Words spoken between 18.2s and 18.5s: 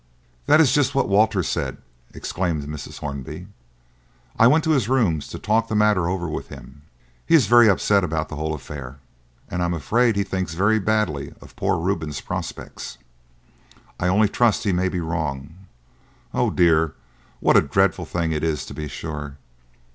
it